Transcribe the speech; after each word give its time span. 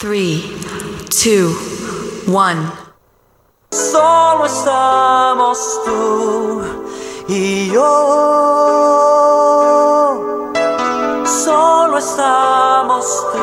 3, 0.00 0.40
2, 1.08 2.28
1. 2.28 2.72
Solo 3.72 4.46
estamos 4.46 5.58
tú 5.84 6.62
y 7.26 7.72
yo. 7.72 7.82
Solo 11.24 11.98
estamos 11.98 13.26
tú 13.32 13.38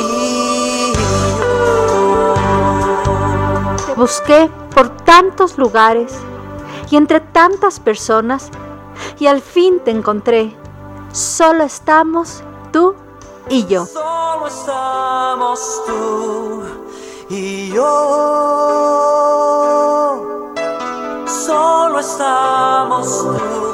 y 0.00 0.92
yo. 0.92 2.34
Busqué 3.94 4.50
por 4.74 4.88
tantos 5.04 5.56
lugares 5.56 6.12
y 6.90 6.96
entre 6.96 7.20
tantas 7.20 7.78
personas 7.78 8.50
y 9.20 9.28
al 9.28 9.40
fin 9.40 9.78
te 9.84 9.92
encontré. 9.92 10.52
Solo 11.12 11.62
estamos 11.62 12.42
tú 12.72 12.96
y 13.50 13.66
yo. 13.66 13.84
Solo 13.84 14.46
estamos 14.46 15.82
tú 15.86 16.62
y 17.28 17.70
yo. 17.72 17.82
Solo 21.26 21.98
estamos 21.98 23.08
tú 23.08 23.69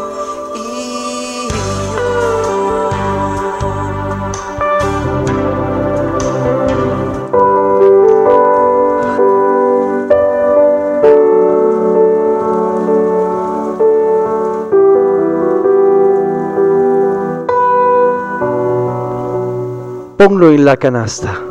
Ponlo 20.17 20.51
en 20.51 20.65
la 20.65 20.79
canasta. 20.79 21.43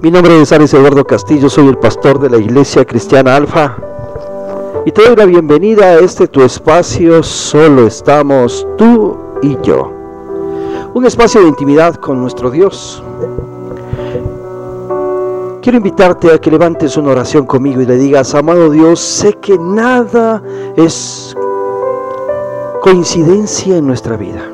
Mi 0.00 0.10
nombre 0.10 0.40
es 0.42 0.50
Ares 0.50 0.74
Eduardo 0.74 1.04
Castillo, 1.04 1.48
soy 1.48 1.68
el 1.68 1.78
pastor 1.78 2.18
de 2.18 2.30
la 2.30 2.38
Iglesia 2.38 2.84
Cristiana 2.84 3.36
Alfa 3.36 3.76
y 4.84 4.90
te 4.90 5.02
doy 5.06 5.14
la 5.14 5.26
bienvenida 5.26 5.84
a 5.84 5.98
este 6.00 6.26
tu 6.26 6.42
espacio, 6.42 7.22
solo 7.22 7.86
estamos 7.86 8.66
tú 8.76 9.16
y 9.42 9.56
yo. 9.62 9.92
Un 10.92 11.06
espacio 11.06 11.40
de 11.40 11.46
intimidad 11.46 11.94
con 11.94 12.20
nuestro 12.20 12.50
Dios. 12.50 13.00
Quiero 15.64 15.78
invitarte 15.78 16.30
a 16.30 16.38
que 16.38 16.50
levantes 16.50 16.94
una 16.98 17.12
oración 17.12 17.46
conmigo 17.46 17.80
y 17.80 17.86
le 17.86 17.96
digas, 17.96 18.34
amado 18.34 18.68
Dios, 18.68 19.00
sé 19.00 19.32
que 19.32 19.56
nada 19.58 20.42
es 20.76 21.34
coincidencia 22.82 23.78
en 23.78 23.86
nuestra 23.86 24.18
vida. 24.18 24.46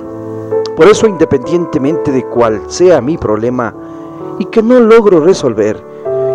Por 0.77 0.87
eso, 0.87 1.09
independientemente 1.09 2.13
de 2.13 2.25
cuál 2.27 2.63
sea 2.69 3.01
mi 3.01 3.19
problema 3.19 3.75
y 4.39 4.45
que 4.45 4.63
no 4.63 4.79
logro 4.79 5.19
resolver, 5.19 5.85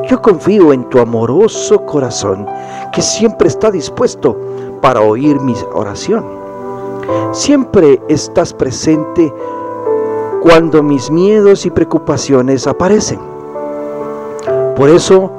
yo 0.09 0.21
confío 0.21 0.73
en 0.73 0.89
tu 0.89 0.99
amoroso 0.99 1.85
corazón 1.85 2.45
que 2.91 3.01
siempre 3.01 3.47
está 3.47 3.71
dispuesto 3.71 4.37
para 4.81 4.99
oír 4.99 5.39
mi 5.39 5.55
oración. 5.73 6.25
Siempre 7.31 8.01
estás 8.09 8.53
presente 8.53 9.33
cuando 10.41 10.83
mis 10.83 11.09
miedos 11.09 11.65
y 11.65 11.69
preocupaciones 11.69 12.67
aparecen. 12.67 13.34
Por 14.75 14.89
eso 14.89 15.31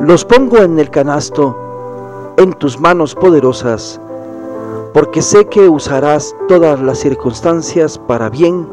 los 0.00 0.24
pongo 0.24 0.58
en 0.58 0.78
el 0.78 0.88
canasto 0.88 1.56
en 2.36 2.52
tus 2.52 2.78
manos 2.78 3.16
poderosas, 3.16 4.00
porque 4.94 5.20
sé 5.20 5.46
que 5.46 5.68
usarás 5.68 6.36
todas 6.46 6.80
las 6.80 6.98
circunstancias 6.98 7.98
para 7.98 8.28
bien 8.28 8.68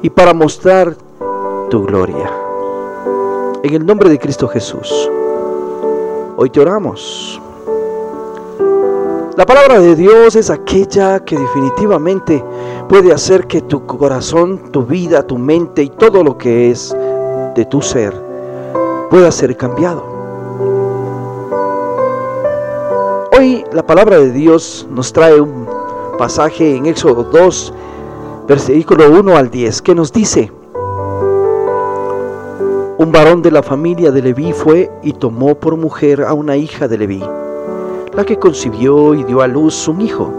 y 0.00 0.08
para 0.08 0.32
mostrar 0.32 0.96
tu 1.68 1.84
gloria. 1.84 2.30
En 3.62 3.74
el 3.74 3.84
nombre 3.84 4.08
de 4.08 4.18
Cristo 4.18 4.48
Jesús, 4.48 5.10
hoy 6.38 6.48
te 6.48 6.60
oramos. 6.60 7.41
La 9.34 9.46
palabra 9.46 9.80
de 9.80 9.96
Dios 9.96 10.36
es 10.36 10.50
aquella 10.50 11.24
que 11.24 11.38
definitivamente 11.38 12.44
puede 12.86 13.14
hacer 13.14 13.46
que 13.46 13.62
tu 13.62 13.86
corazón, 13.86 14.70
tu 14.70 14.84
vida, 14.84 15.26
tu 15.26 15.38
mente 15.38 15.82
y 15.82 15.88
todo 15.88 16.22
lo 16.22 16.36
que 16.36 16.70
es 16.70 16.94
de 17.54 17.64
tu 17.64 17.80
ser 17.80 18.12
pueda 19.08 19.32
ser 19.32 19.56
cambiado. 19.56 20.04
Hoy 23.34 23.64
la 23.72 23.86
palabra 23.86 24.18
de 24.18 24.32
Dios 24.32 24.86
nos 24.90 25.14
trae 25.14 25.40
un 25.40 25.66
pasaje 26.18 26.76
en 26.76 26.84
Éxodo 26.84 27.24
2, 27.24 27.72
versículo 28.46 29.10
1 29.18 29.34
al 29.34 29.50
10, 29.50 29.80
que 29.80 29.94
nos 29.94 30.12
dice, 30.12 30.52
un 32.98 33.10
varón 33.10 33.40
de 33.40 33.50
la 33.50 33.62
familia 33.62 34.10
de 34.10 34.20
Leví 34.20 34.52
fue 34.52 34.90
y 35.02 35.14
tomó 35.14 35.54
por 35.54 35.78
mujer 35.78 36.22
a 36.22 36.34
una 36.34 36.56
hija 36.56 36.86
de 36.86 36.98
Leví, 36.98 37.24
la 38.14 38.24
que 38.24 38.38
concibió 38.38 39.14
y 39.14 39.24
dio 39.24 39.40
a 39.40 39.46
luz 39.46 39.88
un 39.88 40.00
hijo, 40.02 40.30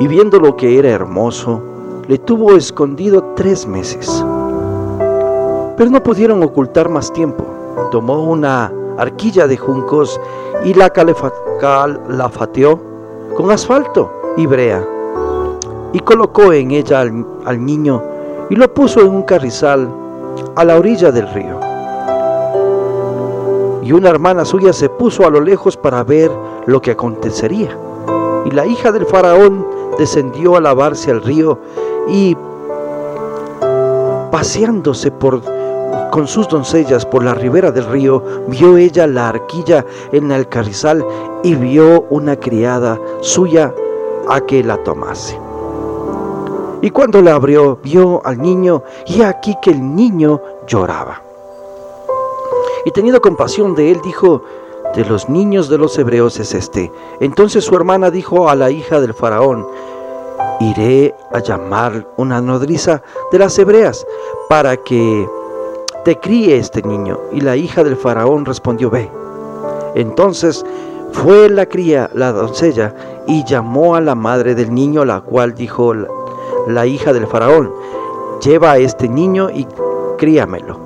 y 0.00 0.06
viendo 0.06 0.38
lo 0.38 0.56
que 0.56 0.78
era 0.78 0.90
hermoso, 0.90 1.62
le 2.06 2.18
tuvo 2.18 2.56
escondido 2.56 3.32
tres 3.36 3.66
meses. 3.66 4.24
Pero 5.76 5.90
no 5.90 6.02
pudieron 6.02 6.42
ocultar 6.42 6.88
más 6.88 7.12
tiempo. 7.12 7.44
Tomó 7.90 8.22
una 8.24 8.72
arquilla 8.98 9.46
de 9.46 9.56
juncos 9.56 10.20
y 10.64 10.74
la 10.74 10.90
calafateó 10.90 12.80
con 13.36 13.50
asfalto 13.50 14.12
y 14.36 14.46
brea, 14.46 14.86
y 15.92 16.00
colocó 16.00 16.52
en 16.52 16.72
ella 16.72 17.00
al, 17.00 17.24
al 17.44 17.64
niño 17.64 18.02
y 18.50 18.56
lo 18.56 18.72
puso 18.72 19.00
en 19.00 19.08
un 19.08 19.22
carrizal 19.22 19.88
a 20.56 20.64
la 20.64 20.76
orilla 20.76 21.10
del 21.12 21.28
río. 21.32 21.67
Y 23.88 23.92
una 23.92 24.10
hermana 24.10 24.44
suya 24.44 24.74
se 24.74 24.90
puso 24.90 25.26
a 25.26 25.30
lo 25.30 25.40
lejos 25.40 25.74
para 25.78 26.04
ver 26.04 26.30
lo 26.66 26.82
que 26.82 26.90
acontecería. 26.90 27.74
Y 28.44 28.50
la 28.50 28.66
hija 28.66 28.92
del 28.92 29.06
faraón 29.06 29.66
descendió 29.96 30.56
a 30.56 30.60
lavarse 30.60 31.10
al 31.10 31.22
río 31.22 31.58
y 32.06 32.36
paseándose 34.30 35.10
con 36.10 36.28
sus 36.28 36.46
doncellas 36.48 37.06
por 37.06 37.24
la 37.24 37.32
ribera 37.32 37.72
del 37.72 37.86
río, 37.86 38.22
vio 38.48 38.76
ella 38.76 39.06
la 39.06 39.30
arquilla 39.30 39.86
en 40.12 40.32
el 40.32 40.46
carrizal 40.50 41.02
y 41.42 41.54
vio 41.54 42.02
una 42.10 42.36
criada 42.36 43.00
suya 43.22 43.72
a 44.28 44.38
que 44.42 44.62
la 44.62 44.76
tomase. 44.84 45.40
Y 46.82 46.90
cuando 46.90 47.22
la 47.22 47.36
abrió, 47.36 47.78
vio 47.82 48.20
al 48.26 48.36
niño 48.36 48.82
y 49.06 49.22
aquí 49.22 49.56
que 49.62 49.70
el 49.70 49.96
niño 49.96 50.42
lloraba. 50.66 51.27
Y 52.84 52.90
teniendo 52.90 53.20
compasión 53.20 53.74
de 53.74 53.90
él, 53.90 54.00
dijo, 54.02 54.42
de 54.94 55.04
los 55.04 55.28
niños 55.28 55.68
de 55.68 55.78
los 55.78 55.98
hebreos 55.98 56.38
es 56.40 56.54
este. 56.54 56.92
Entonces 57.20 57.64
su 57.64 57.74
hermana 57.76 58.10
dijo 58.10 58.48
a 58.48 58.56
la 58.56 58.70
hija 58.70 59.00
del 59.00 59.14
faraón, 59.14 59.66
iré 60.60 61.14
a 61.32 61.40
llamar 61.40 62.06
una 62.16 62.40
nodriza 62.40 63.02
de 63.30 63.38
las 63.38 63.58
hebreas 63.58 64.06
para 64.48 64.76
que 64.76 65.28
te 66.04 66.18
críe 66.18 66.56
este 66.56 66.82
niño. 66.82 67.18
Y 67.32 67.40
la 67.40 67.56
hija 67.56 67.84
del 67.84 67.96
faraón 67.96 68.44
respondió, 68.44 68.90
ve. 68.90 69.10
Entonces 69.94 70.64
fue 71.12 71.48
la 71.48 71.66
cría, 71.66 72.10
la 72.14 72.32
doncella, 72.32 72.94
y 73.26 73.44
llamó 73.44 73.94
a 73.94 74.00
la 74.00 74.14
madre 74.14 74.54
del 74.54 74.72
niño, 74.72 75.04
la 75.04 75.20
cual 75.20 75.54
dijo 75.54 75.94
la, 75.94 76.86
hija 76.86 77.12
del 77.12 77.26
faraón, 77.26 77.72
lleva 78.42 78.72
a 78.72 78.78
este 78.78 79.08
niño 79.08 79.50
y 79.50 79.66
críamelo, 80.16 80.78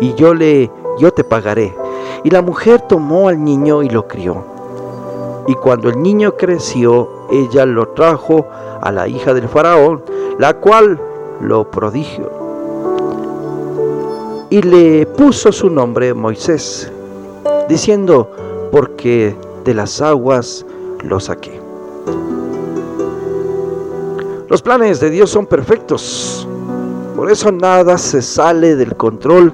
y 0.00 0.14
yo 0.14 0.34
le, 0.34 0.70
yo 0.98 1.12
te 1.12 1.24
pagaré. 1.24 1.74
Y 2.24 2.30
la 2.30 2.42
mujer 2.42 2.82
tomó 2.82 3.28
al 3.28 3.42
niño 3.42 3.82
y 3.82 3.88
lo 3.88 4.06
crió. 4.06 4.44
Y 5.46 5.54
cuando 5.54 5.88
el 5.88 6.02
niño 6.02 6.36
creció, 6.36 7.08
ella 7.30 7.64
lo 7.64 7.88
trajo 7.88 8.46
a 8.80 8.92
la 8.92 9.08
hija 9.08 9.34
del 9.34 9.48
faraón, 9.48 10.02
la 10.38 10.54
cual 10.54 11.00
lo 11.40 11.70
prodigió. 11.70 12.30
Y 14.50 14.62
le 14.62 15.06
puso 15.06 15.52
su 15.52 15.70
nombre 15.70 16.14
Moisés, 16.14 16.90
diciendo, 17.68 18.30
porque 18.70 19.36
de 19.64 19.74
las 19.74 20.00
aguas 20.00 20.64
lo 21.02 21.20
saqué. 21.20 21.60
Los 24.48 24.62
planes 24.62 25.00
de 25.00 25.10
Dios 25.10 25.30
son 25.30 25.46
perfectos, 25.46 26.48
por 27.18 27.30
eso 27.30 27.52
nada 27.52 27.98
se 27.98 28.22
sale 28.22 28.76
del 28.76 28.96
control. 28.96 29.52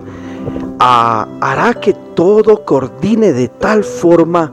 Hará 0.87 1.73
que 1.73 1.95
todo 2.15 2.63
coordine 2.63 3.33
de 3.33 3.49
tal 3.49 3.83
forma 3.85 4.53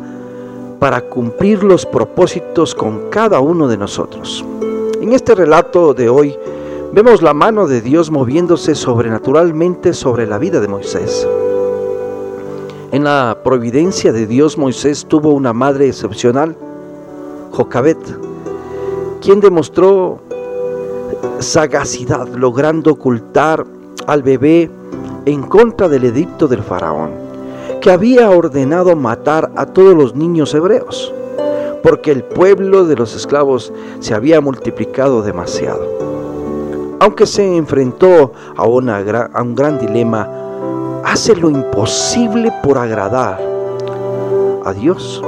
para 0.79 1.01
cumplir 1.01 1.61
los 1.61 1.85
propósitos 1.85 2.73
con 2.73 3.09
cada 3.09 3.41
uno 3.41 3.67
de 3.67 3.75
nosotros. 3.75 4.45
En 5.01 5.11
este 5.11 5.35
relato 5.35 5.93
de 5.93 6.07
hoy 6.07 6.37
vemos 6.93 7.21
la 7.21 7.33
mano 7.33 7.67
de 7.67 7.81
Dios 7.81 8.11
moviéndose 8.11 8.75
sobrenaturalmente 8.75 9.93
sobre 9.93 10.25
la 10.25 10.37
vida 10.37 10.61
de 10.61 10.69
Moisés. 10.69 11.27
En 12.93 13.03
la 13.03 13.37
providencia 13.43 14.13
de 14.13 14.25
Dios, 14.25 14.57
Moisés 14.57 15.05
tuvo 15.09 15.33
una 15.33 15.51
madre 15.51 15.89
excepcional, 15.89 16.55
Jocabet, 17.51 17.99
quien 19.19 19.41
demostró 19.41 20.19
sagacidad 21.39 22.29
logrando 22.29 22.91
ocultar 22.91 23.65
al 24.07 24.23
bebé 24.23 24.71
en 25.25 25.43
contra 25.43 25.87
del 25.87 26.05
edicto 26.05 26.47
del 26.47 26.63
faraón, 26.63 27.11
que 27.81 27.91
había 27.91 28.29
ordenado 28.29 28.95
matar 28.95 29.51
a 29.55 29.65
todos 29.65 29.95
los 29.95 30.15
niños 30.15 30.53
hebreos, 30.53 31.13
porque 31.83 32.11
el 32.11 32.23
pueblo 32.23 32.85
de 32.85 32.95
los 32.95 33.15
esclavos 33.15 33.73
se 33.99 34.13
había 34.13 34.41
multiplicado 34.41 35.21
demasiado. 35.21 35.87
Aunque 36.99 37.25
se 37.25 37.57
enfrentó 37.57 38.31
a, 38.55 38.65
una, 38.65 39.31
un 39.41 39.55
gran 39.55 39.79
dilema, 39.79 40.29
hace 41.03 41.35
lo 41.35 41.49
imposible 41.49 42.51
por 42.63 42.77
agradar 42.77 43.41
a 44.63 44.73
Dios. 44.73 45.21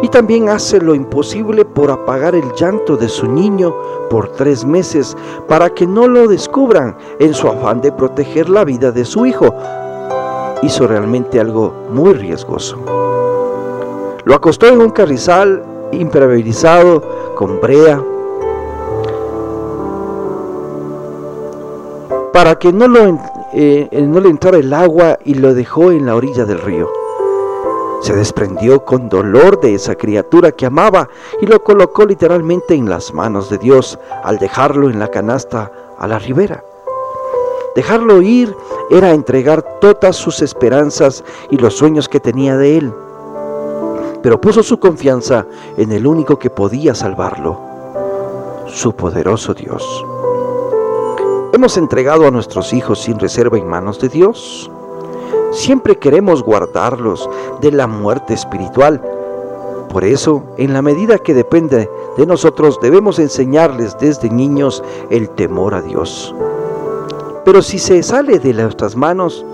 Y 0.00 0.08
también 0.08 0.48
hace 0.48 0.80
lo 0.80 0.94
imposible 0.94 1.64
por 1.64 1.90
apagar 1.90 2.34
el 2.34 2.52
llanto 2.54 2.96
de 2.96 3.08
su 3.08 3.26
niño 3.26 3.74
por 4.08 4.28
tres 4.28 4.64
meses 4.64 5.16
para 5.48 5.70
que 5.70 5.86
no 5.86 6.06
lo 6.06 6.28
descubran 6.28 6.96
en 7.18 7.34
su 7.34 7.48
afán 7.48 7.80
de 7.80 7.90
proteger 7.90 8.48
la 8.48 8.64
vida 8.64 8.92
de 8.92 9.04
su 9.04 9.26
hijo. 9.26 9.52
Hizo 10.62 10.86
realmente 10.86 11.40
algo 11.40 11.72
muy 11.90 12.12
riesgoso. 12.14 12.78
Lo 14.24 14.34
acostó 14.34 14.68
en 14.68 14.80
un 14.80 14.90
carrizal 14.90 15.64
impermeabilizado 15.90 17.02
con 17.34 17.60
brea 17.60 18.02
para 22.32 22.56
que 22.56 22.72
no, 22.72 22.86
lo, 22.86 23.18
eh, 23.52 23.88
le 23.90 24.28
entrara 24.28 24.58
el 24.58 24.72
agua 24.72 25.18
y 25.24 25.34
lo 25.34 25.54
dejó 25.54 25.90
en 25.90 26.06
la 26.06 26.14
orilla 26.14 26.44
del 26.44 26.60
río. 26.60 26.88
Se 28.00 28.14
desprendió 28.14 28.84
con 28.84 29.08
dolor 29.08 29.60
de 29.60 29.74
esa 29.74 29.94
criatura 29.94 30.52
que 30.52 30.66
amaba 30.66 31.08
y 31.40 31.46
lo 31.46 31.62
colocó 31.62 32.06
literalmente 32.06 32.74
en 32.74 32.88
las 32.88 33.12
manos 33.12 33.50
de 33.50 33.58
Dios 33.58 33.98
al 34.22 34.38
dejarlo 34.38 34.88
en 34.88 34.98
la 34.98 35.08
canasta 35.08 35.70
a 35.98 36.06
la 36.06 36.18
ribera. 36.18 36.62
Dejarlo 37.74 38.22
ir 38.22 38.54
era 38.90 39.12
entregar 39.12 39.62
todas 39.80 40.16
sus 40.16 40.42
esperanzas 40.42 41.24
y 41.50 41.56
los 41.56 41.76
sueños 41.76 42.08
que 42.08 42.20
tenía 42.20 42.56
de 42.56 42.78
él. 42.78 42.92
Pero 44.22 44.40
puso 44.40 44.62
su 44.62 44.78
confianza 44.78 45.46
en 45.76 45.92
el 45.92 46.06
único 46.06 46.38
que 46.38 46.50
podía 46.50 46.94
salvarlo, 46.94 47.58
su 48.66 48.94
poderoso 48.94 49.54
Dios. 49.54 50.04
¿Hemos 51.52 51.76
entregado 51.76 52.26
a 52.26 52.30
nuestros 52.30 52.72
hijos 52.72 53.00
sin 53.00 53.18
reserva 53.18 53.58
en 53.58 53.66
manos 53.66 54.00
de 54.00 54.08
Dios? 54.08 54.70
Siempre 55.50 55.96
queremos 55.96 56.42
guardarlos 56.42 57.28
de 57.60 57.72
la 57.72 57.86
muerte 57.86 58.34
espiritual. 58.34 59.02
Por 59.88 60.04
eso, 60.04 60.44
en 60.58 60.74
la 60.74 60.82
medida 60.82 61.18
que 61.18 61.32
depende 61.32 61.88
de 62.16 62.26
nosotros, 62.26 62.78
debemos 62.82 63.18
enseñarles 63.18 63.96
desde 63.98 64.28
niños 64.28 64.82
el 65.08 65.30
temor 65.30 65.74
a 65.74 65.80
Dios. 65.80 66.34
Pero 67.44 67.62
si 67.62 67.78
se 67.78 68.02
sale 68.02 68.38
de 68.38 68.52
nuestras 68.52 68.94
manos, 68.94 69.44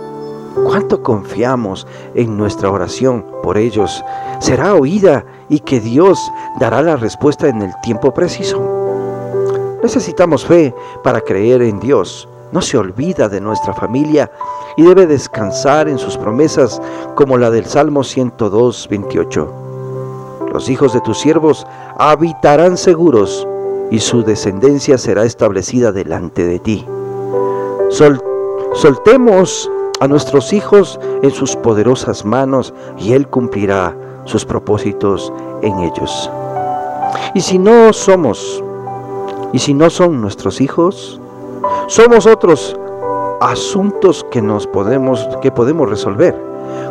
¿cuánto 0.65 1.01
confiamos 1.01 1.87
en 2.17 2.37
nuestra 2.37 2.71
oración 2.71 3.25
por 3.45 3.57
ellos? 3.57 4.03
Será 4.41 4.75
oída 4.75 5.25
y 5.49 5.61
que 5.61 5.79
Dios 5.79 6.19
dará 6.59 6.83
la 6.83 6.97
respuesta 6.97 7.47
en 7.47 7.63
el 7.63 7.73
tiempo 7.83 8.13
preciso. 8.13 8.61
Necesitamos 9.81 10.45
fe 10.45 10.75
para 11.05 11.21
creer 11.21 11.63
en 11.63 11.79
Dios. 11.79 12.29
No 12.55 12.63
se 12.63 12.79
olvida 12.79 13.29
de 13.29 13.41
nuestra 13.41 13.75
familia 13.75 14.31
y 14.77 14.85
debe 14.85 15.09
descansar 15.09 15.89
en 15.89 15.99
sus 15.99 16.17
promesas 16.17 16.81
como 17.17 17.37
la 17.37 17.51
del 17.51 17.67
Salmo 17.67 18.05
102, 18.05 18.87
28. 18.89 19.53
Los 20.53 20.71
hijos 20.71 20.93
de 20.93 21.01
tus 21.01 21.19
siervos 21.19 21.67
habitarán 21.99 22.77
seguros 22.77 23.45
y 23.91 23.99
su 23.99 24.23
descendencia 24.23 24.99
será 24.99 25.25
establecida 25.25 25.91
delante 25.91 26.47
de 26.47 26.61
ti. 26.61 26.87
soltemos 28.75 29.69
a 29.99 30.07
nuestros 30.07 30.53
hijos 30.53 31.01
en 31.23 31.33
sus 31.33 31.57
poderosas 31.57 32.25
manos 32.25 32.73
y 32.97 33.15
Él 33.15 33.27
cumplirá 33.27 33.97
sus 34.27 34.45
propósitos 34.45 35.33
en 35.63 35.81
ellos. 35.81 36.31
Y 37.35 37.41
si 37.41 37.59
no 37.59 37.93
somos, 37.93 38.63
y 39.53 39.59
si 39.59 39.75
no 39.75 39.91
son 39.91 40.21
nuestros 40.21 40.61
hijos, 40.61 41.21
somos 41.87 42.27
otros 42.27 42.77
asuntos 43.41 44.25
que 44.31 44.41
nos 44.41 44.67
podemos 44.67 45.27
que 45.43 45.51
podemos 45.51 45.89
resolver. 45.89 46.35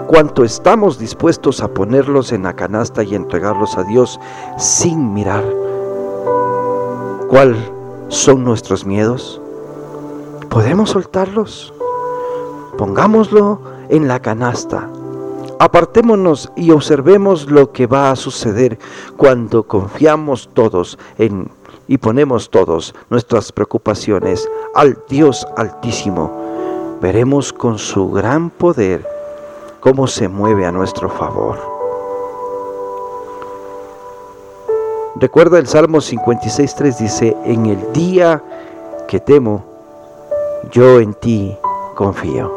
Cuanto 0.07 0.43
estamos 0.43 0.99
dispuestos 0.99 1.61
a 1.61 1.67
ponerlos 1.67 2.31
en 2.31 2.43
la 2.43 2.53
canasta 2.53 3.03
y 3.03 3.15
entregarlos 3.15 3.77
a 3.77 3.83
Dios 3.83 4.19
sin 4.57 5.13
mirar 5.13 5.43
cuáles 7.29 7.57
son 8.09 8.43
nuestros 8.43 8.85
miedos, 8.85 9.41
podemos 10.49 10.91
soltarlos. 10.91 11.73
Pongámoslo 12.77 13.59
en 13.89 14.07
la 14.07 14.19
canasta. 14.19 14.89
Apartémonos 15.59 16.51
y 16.55 16.71
observemos 16.71 17.49
lo 17.49 17.71
que 17.71 17.87
va 17.87 18.11
a 18.11 18.15
suceder 18.15 18.77
cuando 19.17 19.63
confiamos 19.63 20.49
todos 20.53 20.99
en 21.17 21.49
y 21.93 21.99
ponemos 21.99 22.49
todos 22.49 22.95
nuestras 23.11 23.51
preocupaciones 23.51 24.49
al 24.73 24.97
Dios 25.07 25.45
Altísimo 25.55 26.97
veremos 26.99 27.53
con 27.53 27.77
su 27.77 28.09
gran 28.09 28.49
poder 28.49 29.07
cómo 29.79 30.07
se 30.07 30.27
mueve 30.27 30.65
a 30.65 30.71
nuestro 30.71 31.07
favor. 31.07 31.59
Recuerda 35.17 35.59
el 35.59 35.67
Salmo 35.67 35.99
56.3 35.99 36.97
dice, 36.97 37.37
en 37.45 37.67
el 37.67 37.93
día 37.93 38.41
que 39.07 39.19
temo, 39.19 39.63
yo 40.71 40.99
en 40.99 41.13
ti 41.13 41.55
confío. 41.93 42.51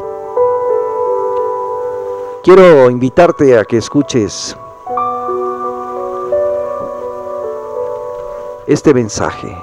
Quiero 2.43 2.89
invitarte 2.89 3.59
a 3.59 3.65
que 3.65 3.77
escuches 3.77 4.57
este 8.67 8.93
mensaje 8.93 9.57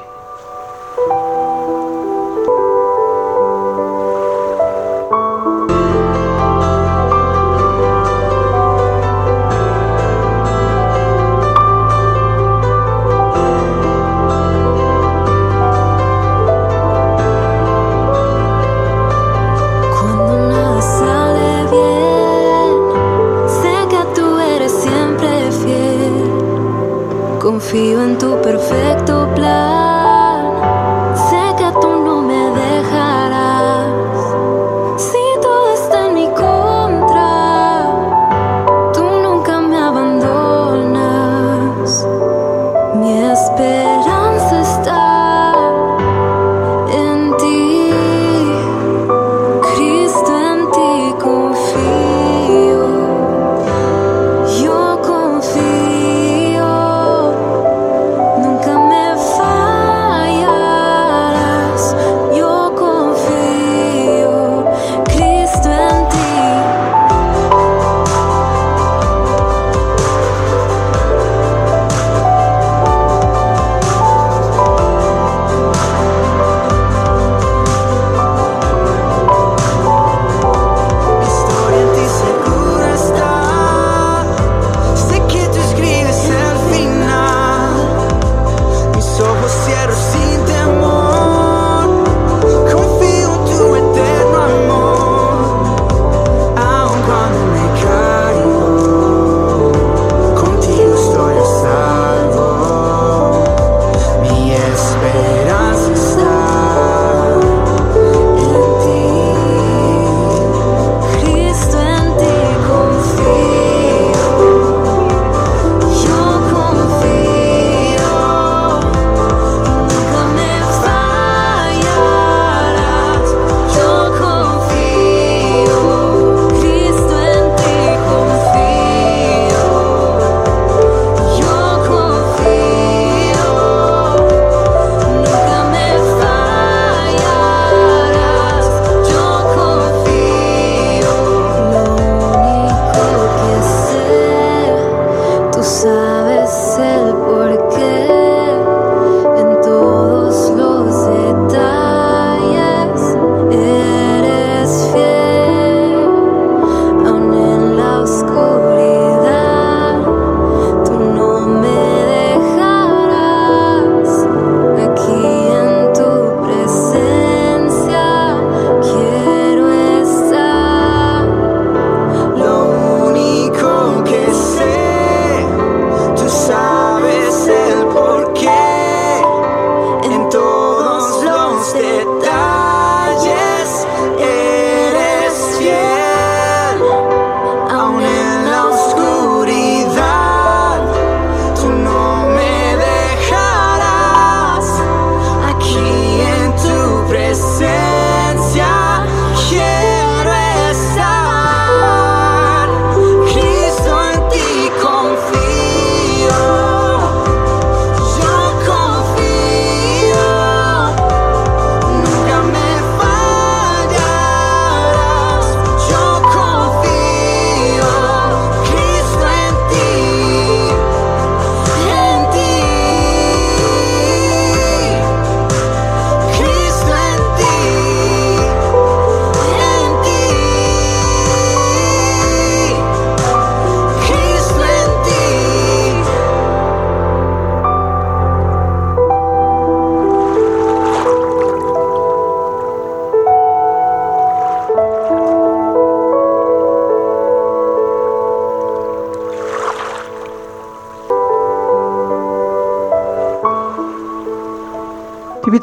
Confío 27.63 28.03
en 28.03 28.17
tu 28.17 28.41
perfecto 28.41 29.33
plan. 29.35 30.02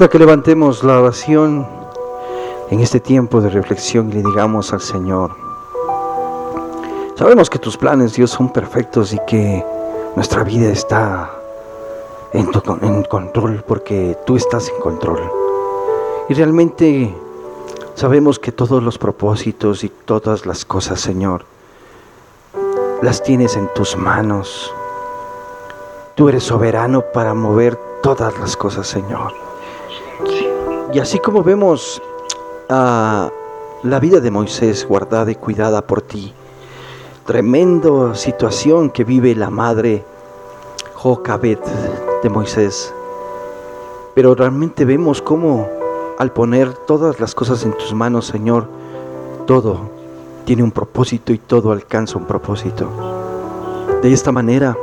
Que 0.08 0.18
levantemos 0.18 0.82
la 0.82 0.98
oración 0.98 1.66
en 2.70 2.80
este 2.80 3.00
tiempo 3.00 3.42
de 3.42 3.50
reflexión 3.50 4.08
y 4.08 4.14
le 4.14 4.22
digamos 4.22 4.72
al 4.72 4.80
Señor, 4.80 5.32
sabemos 7.16 7.50
que 7.50 7.58
tus 7.58 7.76
planes, 7.76 8.14
Dios, 8.14 8.30
son 8.30 8.50
perfectos 8.50 9.12
y 9.12 9.18
que 9.26 9.62
nuestra 10.16 10.42
vida 10.42 10.70
está 10.70 11.30
en, 12.32 12.50
tu, 12.50 12.62
en 12.80 13.02
control 13.02 13.62
porque 13.66 14.16
tú 14.24 14.36
estás 14.36 14.70
en 14.70 14.80
control. 14.80 15.20
Y 16.30 16.34
realmente 16.34 17.14
sabemos 17.94 18.38
que 18.38 18.52
todos 18.52 18.82
los 18.82 18.96
propósitos 18.96 19.84
y 19.84 19.90
todas 19.90 20.46
las 20.46 20.64
cosas, 20.64 20.98
Señor, 20.98 21.44
las 23.02 23.22
tienes 23.22 23.54
en 23.56 23.68
tus 23.74 23.98
manos. 23.98 24.72
Tú 26.14 26.30
eres 26.30 26.44
soberano 26.44 27.02
para 27.12 27.34
mover 27.34 27.78
todas 28.02 28.38
las 28.38 28.56
cosas, 28.56 28.86
Señor. 28.86 29.49
Y 30.92 30.98
así 30.98 31.20
como 31.20 31.44
vemos 31.44 32.02
a 32.68 33.30
la 33.84 34.00
vida 34.00 34.18
de 34.18 34.32
Moisés 34.32 34.84
guardada 34.88 35.30
y 35.30 35.36
cuidada 35.36 35.82
por 35.82 36.02
ti, 36.02 36.34
tremenda 37.26 38.16
situación 38.16 38.90
que 38.90 39.04
vive 39.04 39.36
la 39.36 39.50
madre 39.50 40.04
Jocabet 40.94 41.60
de 42.24 42.28
Moisés. 42.28 42.92
Pero 44.14 44.34
realmente 44.34 44.84
vemos 44.84 45.22
cómo 45.22 45.68
al 46.18 46.32
poner 46.32 46.72
todas 46.72 47.20
las 47.20 47.36
cosas 47.36 47.64
en 47.64 47.72
tus 47.72 47.94
manos, 47.94 48.26
Señor, 48.26 48.66
todo 49.46 49.78
tiene 50.44 50.64
un 50.64 50.72
propósito 50.72 51.32
y 51.32 51.38
todo 51.38 51.70
alcanza 51.70 52.18
un 52.18 52.26
propósito. 52.26 52.88
De 54.02 54.12
esta 54.12 54.32
manera, 54.32 54.76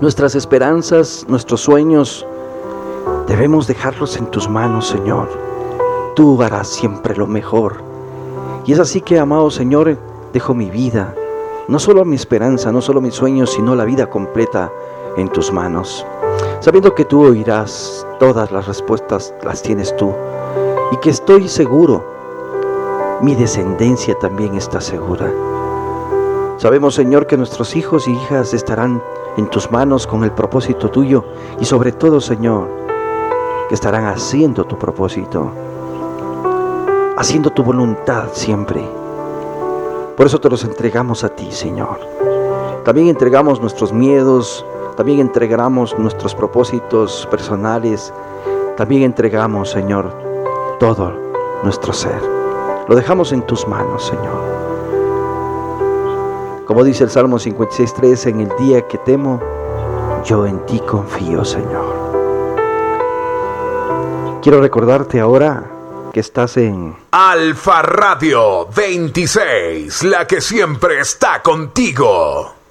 nuestras 0.00 0.34
esperanzas, 0.34 1.26
nuestros 1.28 1.60
sueños, 1.60 2.26
debemos 3.26 3.66
dejarlos 3.66 4.16
en 4.16 4.26
tus 4.26 4.48
manos, 4.48 4.88
Señor. 4.88 5.28
Tú 6.14 6.42
harás 6.42 6.68
siempre 6.68 7.16
lo 7.16 7.26
mejor. 7.26 7.76
Y 8.66 8.72
es 8.72 8.78
así 8.78 9.00
que, 9.00 9.18
amado 9.18 9.50
Señor, 9.50 9.96
dejo 10.32 10.54
mi 10.54 10.70
vida, 10.70 11.14
no 11.68 11.78
solo 11.78 12.04
mi 12.04 12.16
esperanza, 12.16 12.72
no 12.72 12.80
solo 12.80 13.00
mis 13.00 13.14
sueños, 13.14 13.52
sino 13.52 13.74
la 13.74 13.84
vida 13.84 14.08
completa 14.08 14.70
en 15.16 15.28
tus 15.28 15.52
manos. 15.52 16.04
Sabiendo 16.60 16.94
que 16.94 17.04
tú 17.04 17.24
oirás 17.24 18.06
todas 18.18 18.52
las 18.52 18.66
respuestas, 18.66 19.34
las 19.44 19.62
tienes 19.62 19.94
tú. 19.96 20.12
Y 20.92 20.96
que 20.98 21.10
estoy 21.10 21.48
seguro, 21.48 22.04
mi 23.20 23.34
descendencia 23.34 24.18
también 24.18 24.54
está 24.54 24.80
segura. 24.80 25.32
Sabemos, 26.58 26.94
Señor, 26.94 27.26
que 27.26 27.36
nuestros 27.36 27.74
hijos 27.76 28.06
y 28.06 28.12
hijas 28.12 28.54
estarán 28.54 29.02
en 29.36 29.48
tus 29.48 29.70
manos 29.70 30.06
con 30.06 30.22
el 30.24 30.32
propósito 30.32 30.90
tuyo 30.90 31.24
y 31.60 31.64
sobre 31.64 31.92
todo, 31.92 32.20
Señor, 32.20 32.68
estarán 33.74 34.06
haciendo 34.06 34.64
tu 34.64 34.78
propósito, 34.78 35.50
haciendo 37.16 37.50
tu 37.50 37.62
voluntad 37.62 38.28
siempre. 38.32 38.82
Por 40.16 40.26
eso 40.26 40.38
te 40.40 40.50
los 40.50 40.62
entregamos 40.64 41.24
a 41.24 41.30
ti, 41.30 41.50
Señor. 41.50 41.98
También 42.84 43.08
entregamos 43.08 43.60
nuestros 43.60 43.92
miedos, 43.92 44.64
también 44.96 45.20
entregamos 45.20 45.98
nuestros 45.98 46.34
propósitos 46.34 47.26
personales, 47.30 48.12
también 48.76 49.02
entregamos, 49.02 49.70
Señor, 49.70 50.12
todo 50.78 51.12
nuestro 51.62 51.92
ser. 51.92 52.20
Lo 52.88 52.94
dejamos 52.94 53.32
en 53.32 53.42
tus 53.42 53.66
manos, 53.66 54.04
Señor. 54.06 54.62
Como 56.66 56.84
dice 56.84 57.04
el 57.04 57.10
Salmo 57.10 57.38
56.3, 57.38 58.28
en 58.28 58.40
el 58.40 58.48
día 58.58 58.86
que 58.86 58.98
temo, 58.98 59.40
yo 60.24 60.46
en 60.46 60.58
ti 60.66 60.80
confío, 60.80 61.44
Señor. 61.44 61.91
Quiero 64.42 64.60
recordarte 64.60 65.20
ahora 65.20 66.10
que 66.12 66.18
estás 66.18 66.56
en 66.56 66.96
Alfa 67.12 67.80
Radio 67.80 68.66
26, 68.74 70.02
la 70.02 70.26
que 70.26 70.40
siempre 70.40 70.98
está 70.98 71.40
contigo. 71.40 72.61